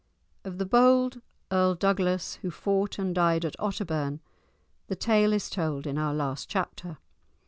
Of 0.43 0.57
the 0.57 0.65
bold 0.65 1.21
Earl 1.51 1.75
Douglas 1.75 2.37
who 2.41 2.49
fought 2.49 2.97
and 2.97 3.13
died 3.13 3.45
at 3.45 3.55
Otterbourne 3.59 4.19
the 4.87 4.95
tale 4.95 5.31
is 5.31 5.47
told 5.47 5.85
in 5.85 5.99
our 5.99 6.15
last 6.15 6.49
chapter. 6.49 6.97